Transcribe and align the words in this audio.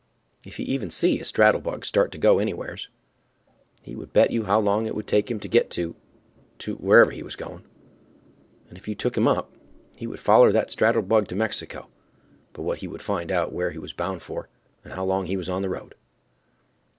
If 0.43 0.57
he 0.57 0.63
even 0.63 0.89
see 0.89 1.19
a 1.19 1.23
straddle 1.23 1.61
bug 1.61 1.85
start 1.85 2.11
to 2.11 2.17
go 2.17 2.39
anywheres, 2.39 2.89
he 3.83 3.95
would 3.95 4.11
bet 4.13 4.31
you 4.31 4.45
how 4.45 4.59
long 4.59 4.87
it 4.87 4.95
would 4.95 5.05
take 5.05 5.29
him 5.29 5.39
to 5.41 5.47
get 5.47 5.69
to—to 5.69 6.75
wherever 6.77 7.11
he 7.11 7.21
was 7.21 7.35
going 7.35 7.59
to, 7.61 7.69
and 8.69 8.79
if 8.79 8.87
you 8.87 8.95
took 8.95 9.15
him 9.15 9.27
up, 9.27 9.53
he 9.95 10.07
would 10.07 10.19
foller 10.19 10.51
that 10.51 10.71
straddle 10.71 11.03
bug 11.03 11.27
to 11.27 11.35
Mexico 11.35 11.87
but 12.51 12.63
what 12.63 12.79
he 12.79 12.87
would 12.87 13.03
find 13.03 13.31
out 13.31 13.53
where 13.53 13.69
he 13.69 13.77
was 13.77 13.93
bound 13.93 14.23
for 14.23 14.49
and 14.83 14.93
how 14.93 15.05
long 15.05 15.27
he 15.27 15.37
was 15.37 15.49
on 15.49 15.61
the 15.61 15.69
road. 15.69 15.93